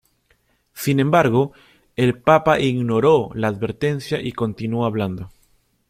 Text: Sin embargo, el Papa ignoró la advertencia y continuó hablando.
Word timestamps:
Sin 0.73 0.99
embargo, 0.99 1.51
el 1.95 2.17
Papa 2.19 2.59
ignoró 2.59 3.29
la 3.35 3.49
advertencia 3.49 4.19
y 4.19 4.31
continuó 4.31 4.85
hablando. 4.85 5.29